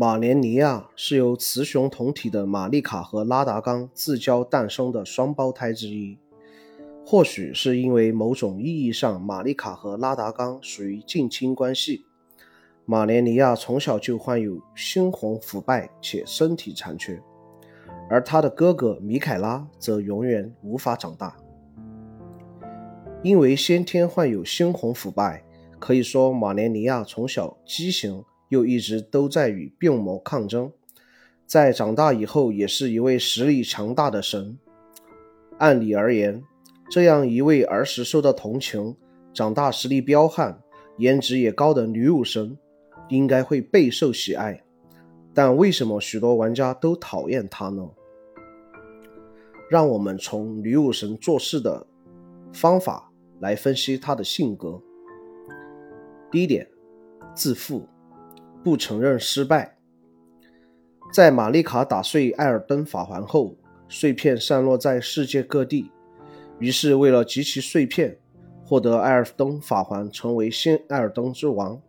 [0.00, 6.16] 马连尼亚是由雌雄同体的玛丽卡和拉达冈自交诞生的双胞胎之一。
[7.04, 12.04] 或许是因为某种意义上，玛丽卡和拉达冈属于近亲关系，
[12.84, 17.20] 马连尼亚从小就患有猩红腐败且身体残缺，
[18.08, 21.36] 而他的哥哥米凯拉则永远无法长大。
[23.24, 25.42] 因为先天患有猩红腐败，
[25.80, 28.22] 可以说马连尼亚从小畸形。
[28.48, 30.72] 又一直都在与病魔抗争，
[31.46, 34.58] 在长大以后也是一位实力强大的神。
[35.58, 36.42] 按理而言，
[36.90, 38.96] 这样一位儿时受到同情、
[39.34, 40.60] 长大实力彪悍、
[40.96, 42.56] 颜值也高的女武神，
[43.08, 44.62] 应该会备受喜爱。
[45.34, 47.88] 但为什么许多玩家都讨厌她呢？
[49.70, 51.86] 让我们从女武神做事的
[52.52, 54.80] 方法来分析她的性格。
[56.30, 56.66] 第一点，
[57.34, 57.86] 自负。
[58.62, 59.76] 不承认失败。
[61.12, 63.56] 在玛丽卡打碎艾尔登法环后，
[63.88, 65.90] 碎片散落在世界各地。
[66.58, 68.18] 于是，为了集齐碎片，
[68.64, 71.80] 获得艾尔登法环，成为新艾尔登之王，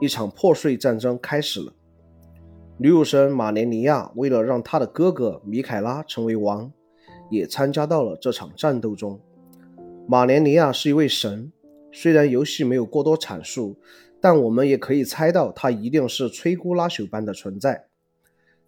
[0.00, 1.72] 一场破碎战争开始了。
[2.76, 6.70] 女武神马莲尼亚为了让她的哥哥米凯拉成为王，
[7.30, 9.20] 也参加到了这场战斗中。
[10.08, 11.52] 马莲尼亚是一位神，
[11.92, 13.76] 虽然游戏没有过多阐述。
[14.22, 17.86] 但我们也可以猜到，他一定是摧枯拉朽般的存在。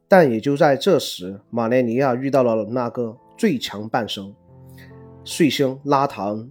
[0.09, 4.35] 但也就在这时，马莲尼亚遇到了那个最强半神——
[5.27, 6.51] 碎星拉塔恩。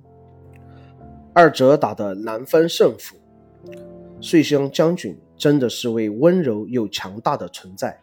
[1.34, 3.18] 二者打得难分胜负。
[4.22, 8.00] 碎星将军真的是位温柔又强大的存在。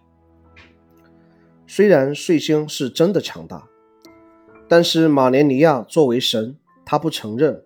[1.64, 3.69] 虽然碎星是真的强大，
[4.69, 7.62] 但是马莲尼亚作为神，他不承认。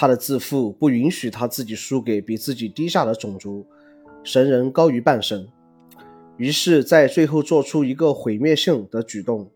[0.00, 3.66] 他的自负不允许他自己输给比自己低下的种族，
[4.22, 5.48] 神人高于半神，
[6.36, 9.50] 于是，在最后做出一个毁灭性的举动，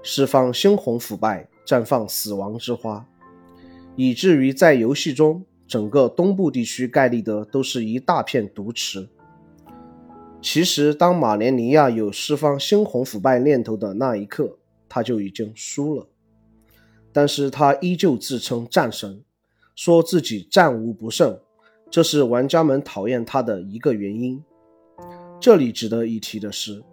[0.00, 3.04] 释放猩红腐败，绽放死亡之花，
[3.96, 9.08] 以至于在游戏中，整个东部地区盖利德都是一大片毒池。
[10.40, 14.56] 其实，当马连尼亚有释放猩红腐败念头的那一刻，
[14.88, 16.06] 他就已经输了，
[17.12, 19.24] 但是他依旧自称战神。
[19.82, 21.40] 说自己战无不胜，
[21.90, 24.38] 这是玩家们讨厌他的一个原因。
[25.40, 26.84] 这里值得一提的是，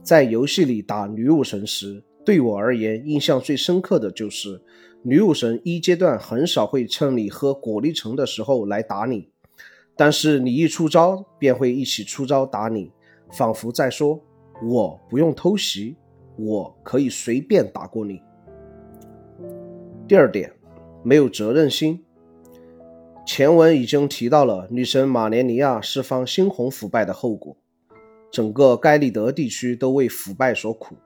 [0.00, 4.62] 在游戏里打女武神时，对我而言印象最深刻的就是
[5.02, 9.28] 女武神一阶段很少会趁你喝果粒橙的时候来打你，
[9.96, 12.92] 但是你一出招便会一起出招打你，
[13.32, 14.20] 仿佛在说
[14.62, 15.96] ：“我不用偷袭，
[16.38, 18.22] 我可以随便打过你。”
[20.06, 20.52] 第二点，
[21.02, 22.04] 没有责任心。
[23.36, 27.54] 前文已经提到了女神马莲尼亚释放猩红腐败的后果，
[28.32, 30.96] 整个盖利德地区都为腐败所苦。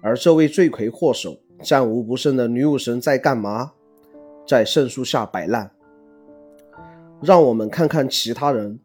[0.00, 3.72] 而这位罪魁祸首、战无不胜的女武神在干嘛？
[4.48, 5.70] 在圣树下摆烂。
[7.20, 8.80] 让我们看看其他人。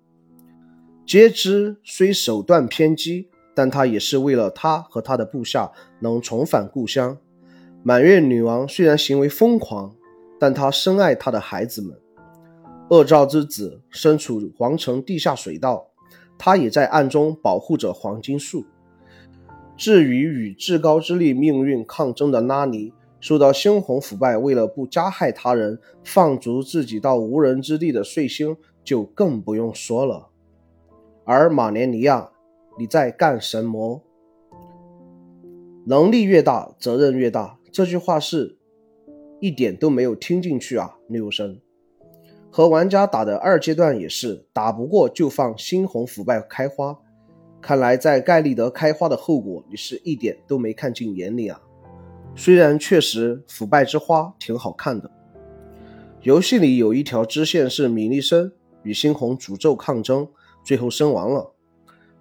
[1.05, 7.17] 皆知虽手段偏激，但他也是为了他和他的部下能重返故乡。
[7.83, 9.95] 满月女王虽然行为疯狂，
[10.37, 11.97] 但她深爱她的孩子们。
[12.91, 15.87] 恶兆之子身处皇城地下水道，
[16.37, 18.65] 他也在暗中保护着黄金树。
[19.77, 22.91] 至于与至高之力命运抗争的拉尼，
[23.21, 30.27] 受到猩红腐败，为了不加害他人，放逐自己到无人之地的碎星，就更不用说了。
[31.23, 32.29] 而马连尼亚，
[32.77, 34.03] 你在干什么？
[35.85, 38.57] 能力越大，责任越大，这句话是
[39.39, 41.61] 一点都没有听进去啊，六神。
[42.51, 46.97] 和玩家打的二阶段也是打不过就放猩红腐败开花，
[47.61, 51.61] 看来在盖利德开花的后果你是一点都没看进眼里啊！
[52.35, 55.09] 虽然确实腐败之花挺好看的，
[56.23, 58.51] 游戏里有一条支线是米利森
[58.83, 60.27] 与猩红诅咒抗争，
[60.61, 61.53] 最后身亡了。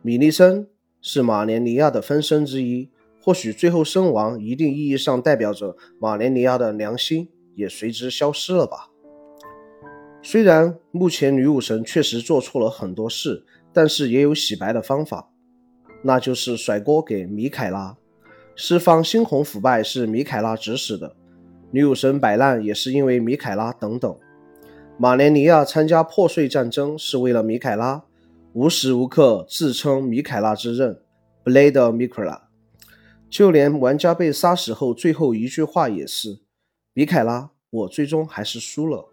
[0.03, 0.69] 米利森
[1.01, 2.89] 是马连尼亚的分身之一，
[3.21, 8.91] 或许最后身亡一定意义上代表着马连尼亚的良心也随之消失了吧。
[10.23, 15.31] 虽然目前女武神确实做错了很多事，但是也有洗白的方法，
[16.03, 17.97] 那就是甩锅给米凯拉。
[18.55, 21.17] 释放猩红腐败是米凯拉指使的，
[21.71, 24.15] 女武神摆烂也是因为米凯拉等等。
[24.99, 28.05] 马连尼亚参加破碎战争是为了米凯拉，
[28.53, 31.01] 无时无刻自称米凯拉之刃
[31.43, 32.43] ，Blade Mikra，。
[33.31, 36.41] 就连玩家被杀死后最后一句话也是：
[36.93, 39.07] 米凯拉，我最终还是输了。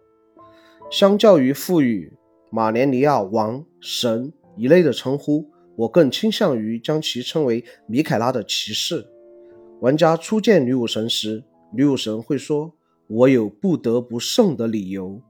[0.90, 2.10] 相较于赋予
[2.50, 5.44] 马连尼亚王神一类的称呼，
[5.76, 9.06] 我更倾向于将其称为米凯拉的骑士。
[9.80, 11.44] 玩家初见女武神时，
[11.74, 12.72] 女武神会说
[13.06, 15.20] ：“我有不得不胜的理由。”